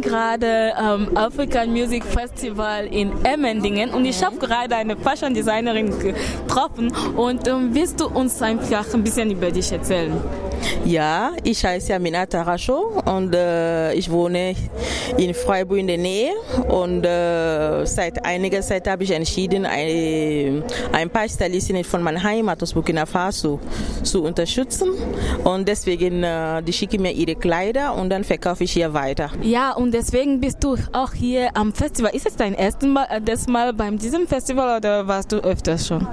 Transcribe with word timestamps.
Gerade 0.00 0.72
ähm, 0.80 1.16
African 1.16 1.70
Music 1.70 2.04
Festival 2.04 2.86
in 2.86 3.12
Emmendingen 3.24 3.90
und 3.90 4.04
ich 4.04 4.24
habe 4.24 4.36
gerade 4.36 4.76
eine 4.76 4.96
Fashion 4.96 5.34
Designerin 5.34 5.92
getroffen 5.98 6.92
und 7.16 7.46
ähm, 7.46 7.70
willst 7.72 8.00
du 8.00 8.08
uns 8.08 8.40
einfach 8.40 8.86
ein 8.94 9.04
bisschen 9.04 9.30
über 9.30 9.50
dich 9.50 9.70
erzählen? 9.70 10.12
Ja, 10.84 11.32
ich 11.44 11.64
heiße 11.64 11.94
Aminata 11.94 12.42
Racho 12.42 13.02
und 13.04 13.34
äh, 13.34 13.92
ich 13.94 14.10
wohne 14.10 14.54
in 15.16 15.34
Freiburg 15.34 15.78
in 15.78 15.86
der 15.86 15.98
Nähe 15.98 16.32
und 16.68 17.04
äh, 17.04 17.84
seit 17.86 18.24
einiger 18.24 18.60
Zeit 18.62 18.88
habe 18.88 19.04
ich 19.04 19.10
entschieden, 19.12 19.66
ein, 19.66 20.62
ein 20.92 21.10
paar 21.10 21.28
Stylistinnen 21.28 21.84
von 21.84 22.02
meiner 22.02 22.22
Heimat 22.22 22.62
aus 22.62 22.72
Burkina 22.72 23.06
Faso 23.06 23.60
zu 24.02 24.24
unterstützen 24.24 24.90
und 25.44 25.68
deswegen 25.68 26.22
äh, 26.22 26.62
die 26.62 26.72
schicken 26.72 27.02
mir 27.02 27.12
ihre 27.12 27.34
Kleider 27.36 27.94
und 27.94 28.10
dann 28.10 28.24
verkaufe 28.24 28.64
ich 28.64 28.72
hier 28.72 28.92
weiter. 28.92 29.30
Ja, 29.42 29.72
und 29.72 29.92
deswegen 29.92 30.40
bist 30.40 30.62
du 30.64 30.76
auch 30.92 31.12
hier 31.12 31.50
am 31.54 31.72
Festival. 31.72 32.14
Ist 32.14 32.26
es 32.26 32.36
dein 32.36 32.54
erstes 32.54 32.88
Mal, 32.88 33.06
äh, 33.10 33.20
das 33.20 33.46
Mal 33.46 33.72
beim 33.72 33.98
diesem 33.98 34.26
Festival 34.26 34.78
oder 34.78 35.06
warst 35.06 35.32
du 35.32 35.36
öfters 35.36 35.86
schon? 35.86 36.06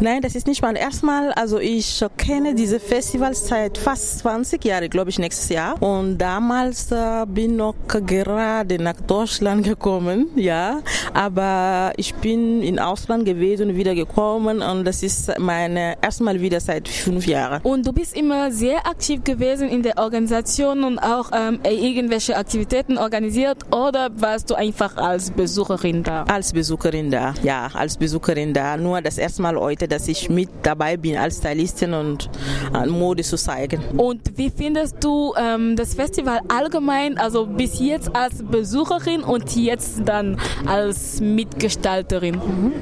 Nein, 0.00 0.22
das 0.22 0.34
ist 0.34 0.46
nicht 0.46 0.62
mein 0.62 0.76
erstes 0.76 1.02
Mal. 1.02 1.32
Also 1.32 1.58
ich 1.58 2.04
kenne 2.16 2.54
diese 2.54 2.80
Festivals 2.80 3.48
seit 3.48 3.78
fast 3.78 4.18
20 4.20 4.64
Jahren, 4.64 4.90
glaube 4.90 5.10
ich, 5.10 5.18
nächstes 5.18 5.48
Jahr. 5.48 5.80
Und 5.82 6.18
damals 6.18 6.90
äh, 6.90 7.24
bin 7.26 7.56
noch 7.56 7.74
gerade 7.88 8.82
nach 8.82 9.00
Deutschland 9.00 9.64
gekommen, 9.64 10.28
ja. 10.36 10.80
Aber 11.12 11.92
ich 11.96 12.14
bin 12.14 12.62
in 12.62 12.78
Ausland 12.78 13.24
gewesen 13.24 13.70
und 13.70 13.76
wieder 13.76 13.94
gekommen 13.94 14.62
und 14.62 14.84
das 14.84 15.02
ist 15.02 15.38
meine 15.38 15.96
erste 16.02 16.24
Mal 16.24 16.40
wieder 16.40 16.60
seit 16.60 16.88
fünf 16.88 17.26
Jahren. 17.26 17.60
Und 17.62 17.86
du 17.86 17.92
bist 17.92 18.16
immer 18.16 18.50
sehr 18.50 18.86
aktiv 18.86 19.22
gewesen 19.24 19.68
in 19.68 19.82
der 19.82 19.98
Organisation 19.98 20.84
und 20.84 20.98
auch 20.98 21.30
ähm, 21.32 21.60
irgendwelche 21.64 22.36
Aktivitäten 22.36 22.98
organisiert 22.98 23.58
oder 23.72 24.10
warst 24.16 24.50
du 24.50 24.54
einfach 24.54 24.96
als 24.96 25.30
Besucherin 25.30 26.02
da? 26.02 26.24
Als 26.24 26.52
Besucherin 26.52 27.10
da, 27.10 27.34
ja, 27.42 27.68
als 27.72 27.96
Besucherin 27.96 28.52
da. 28.52 28.76
Nur 28.76 29.00
das 29.00 29.18
erste 29.18 29.42
Mal 29.54 29.60
heute, 29.60 29.88
dass 29.88 30.08
ich 30.08 30.28
mit 30.28 30.48
dabei 30.62 30.96
bin 30.96 31.16
als 31.16 31.38
Stylistin 31.38 31.94
und 31.94 32.28
äh, 32.74 32.86
Mode 32.86 33.22
zu 33.22 33.36
zeigen. 33.36 33.82
Und 33.96 34.36
wie 34.36 34.50
findest 34.50 34.96
du 35.02 35.32
ähm, 35.38 35.76
das 35.76 35.94
Festival 35.94 36.40
allgemein, 36.48 37.18
also 37.18 37.46
bis 37.46 37.78
jetzt 37.78 38.14
als 38.14 38.42
Besucherin 38.42 39.22
und 39.22 39.54
jetzt 39.56 40.02
dann 40.04 40.38
als 40.66 41.20
Mitgestalterin? 41.20 42.34
Mhm. 42.34 42.72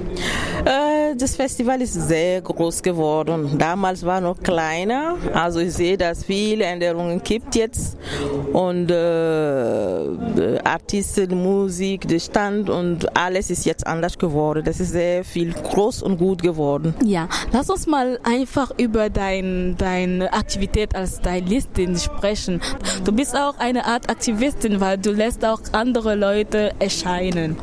Äh, 0.65 1.17
das 1.17 1.37
Festival 1.37 1.81
ist 1.83 1.95
sehr 1.95 2.41
groß 2.41 2.83
geworden. 2.83 3.59
Damals 3.59 4.05
war 4.05 4.21
noch 4.21 4.41
kleiner, 4.43 5.17
also 5.35 5.61
ich 5.61 5.75
sehe, 5.75 5.97
dass 5.97 6.25
viele 6.25 6.65
Änderungen 6.65 7.23
gibt 7.23 7.55
jetzt 7.55 7.99
und 8.53 8.91
äh, 8.91 10.05
Artisten, 10.73 11.43
Musik, 11.43 12.09
der 12.09 12.19
Stand 12.19 12.71
und 12.71 13.17
alles 13.17 13.51
ist 13.51 13.67
jetzt 13.67 13.87
anders 13.87 14.17
geworden. 14.17 14.63
Das 14.65 14.81
ist 14.81 14.93
sehr 14.93 15.23
viel 15.23 15.53
groß 15.53 16.03
und 16.03 16.17
gut 16.17 16.43
geworden. 16.43 16.95
Ja, 17.05 17.29
lass 17.53 17.69
uns 17.69 17.87
mal 17.87 18.19
einfach 18.25 18.73
über 18.79 19.11
dein, 19.11 19.77
deine 19.77 20.33
Aktivität 20.33 20.95
als 20.95 21.19
Stylistin 21.19 21.97
sprechen. 21.97 22.63
Du 23.05 23.13
bist 23.13 23.37
auch 23.37 23.59
eine 23.59 23.85
Art 23.85 24.09
Aktivistin, 24.09 24.81
weil 24.81 24.97
du 24.97 25.13
lässt 25.13 25.45
auch 25.45 25.61
andere 25.73 26.15
Leute 26.15 26.73
erscheinen. 26.79 27.57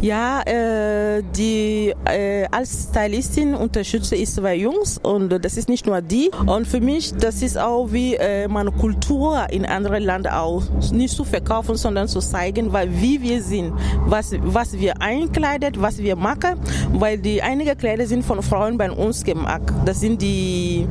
Ja, 0.00 0.42
äh, 0.42 1.22
die 1.36 1.94
äh, 2.04 2.46
als 2.50 2.88
Stylistin 2.90 3.54
unterstütze 3.54 4.16
ich 4.16 4.30
zwei 4.30 4.56
Jungs 4.56 4.98
und 4.98 5.28
das 5.28 5.56
ist 5.56 5.68
nicht 5.68 5.86
nur 5.86 6.00
die. 6.00 6.30
Und 6.46 6.66
für 6.66 6.80
mich, 6.80 7.14
das 7.14 7.42
ist 7.42 7.58
auch 7.58 7.92
wie 7.92 8.14
äh, 8.14 8.48
meine 8.48 8.72
Kultur 8.72 9.46
in 9.50 9.64
anderen 9.64 10.02
Ländern 10.02 10.34
auch 10.34 10.62
nicht 10.92 11.14
zu 11.14 11.24
verkaufen, 11.24 11.76
sondern 11.76 12.08
zu 12.08 12.20
zeigen, 12.20 12.55
weil 12.72 12.88
wie 13.00 13.20
wir 13.20 13.42
sind, 13.42 13.72
was 14.06 14.34
was 14.42 14.78
wir 14.78 15.00
einkleidet, 15.00 15.80
was 15.80 15.98
wir 15.98 16.16
machen, 16.16 16.58
weil 16.92 17.18
die 17.18 17.42
einige 17.42 17.76
Kleider 17.76 18.06
sind 18.06 18.24
von 18.24 18.42
Frauen 18.42 18.78
bei 18.78 18.90
uns 18.90 19.24
gemacht. 19.24 19.72
Das 19.84 20.00
sind 20.00 20.22
die 20.22 20.86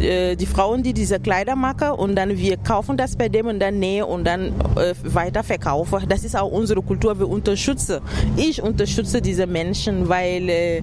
äh, 0.00 0.36
die 0.36 0.46
Frauen, 0.46 0.82
die 0.82 0.92
diese 0.92 1.20
Kleider 1.20 1.56
machen 1.56 1.90
und 1.90 2.16
dann 2.16 2.36
wir 2.36 2.56
kaufen 2.56 2.96
das 2.96 3.16
bei 3.16 3.28
dem 3.28 3.46
und 3.46 3.60
dann 3.60 3.78
nähen 3.78 4.04
und 4.04 4.24
dann 4.24 4.48
äh, 4.76 4.94
weiter 5.04 5.42
verkaufen. 5.42 6.04
Das 6.08 6.24
ist 6.24 6.36
auch 6.36 6.50
unsere 6.50 6.82
Kultur. 6.82 7.18
Wir 7.18 7.28
unterstützen. 7.28 8.00
Ich 8.36 8.62
unterstütze 8.62 9.20
diese 9.20 9.46
Menschen, 9.46 10.08
weil 10.08 10.48
äh, 10.48 10.82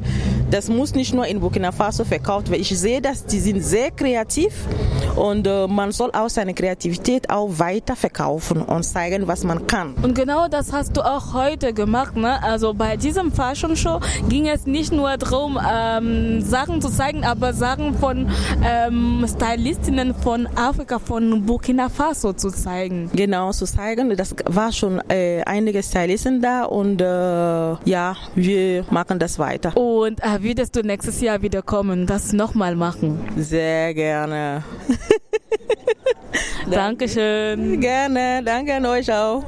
das 0.50 0.70
muss 0.70 0.94
nicht 0.94 1.14
nur 1.14 1.26
in 1.26 1.40
Burkina 1.40 1.72
Faso 1.72 2.04
verkauft 2.04 2.50
werden. 2.50 2.62
Ich 2.62 2.78
sehe, 2.78 3.02
dass 3.02 3.26
die 3.26 3.40
sind 3.40 3.62
sehr 3.62 3.92
kreativ 3.92 4.54
und 5.16 5.48
äh, 5.48 5.68
man 5.68 5.92
soll 5.92 6.12
auch 6.14 6.30
seine 6.30 6.54
Kreativität 6.54 7.30
auch 7.30 7.50
weiter 7.60 7.96
verkaufen 7.96 8.62
und 8.62 8.84
zeigen, 8.84 9.28
was 9.28 9.44
man 9.44 9.68
kann. 9.68 9.94
Und 10.02 10.16
genau 10.16 10.48
das 10.48 10.72
hast 10.74 10.98
du 10.98 11.02
auch 11.02 11.34
heute 11.34 11.74
gemacht. 11.74 12.16
Ne? 12.16 12.42
Also 12.44 12.74
bei 12.74 12.98
diesem 12.98 13.32
Fashion 13.32 13.76
Show 13.76 14.00
ging 14.30 14.48
es 14.48 14.66
nicht 14.66 14.92
nur 14.92 15.18
darum, 15.18 15.60
ähm, 15.72 16.42
Sachen 16.42 16.82
zu 16.82 16.90
zeigen, 16.90 17.24
aber 17.24 17.54
Sachen 17.54 17.96
von 17.98 18.30
ähm, 19.02 19.26
Stylistinnen 19.28 20.14
von 20.14 20.48
Afrika, 20.56 21.00
von 21.00 21.46
Burkina 21.46 21.90
Faso 21.90 22.34
zu 22.34 22.50
zeigen. 22.50 23.10
Genau, 23.14 23.52
zu 23.52 23.66
zeigen. 23.66 24.16
Das 24.16 24.36
war 24.46 24.72
schon 24.72 25.02
äh, 25.10 25.42
einige 25.46 25.82
Stylisten 25.82 26.42
da 26.42 26.64
und 26.66 27.02
äh, 27.02 27.06
ja, 27.06 28.16
wir 28.36 28.86
machen 28.90 29.20
das 29.20 29.40
weiter. 29.40 29.76
Und 29.76 30.22
äh, 30.22 30.42
würdest 30.42 30.76
du 30.76 30.82
nächstes 30.82 31.22
Jahr 31.22 31.42
wieder 31.42 31.62
kommen, 31.62 32.06
das 32.06 32.34
nochmal 32.34 32.76
machen? 32.76 33.20
Sehr 33.38 33.94
gerne. 33.94 34.64
Dankeschön. 36.70 37.80
Gerne, 37.82 38.42
danke 38.44 38.76
an 38.76 38.86
euch 38.86 39.12
auch. 39.12 39.40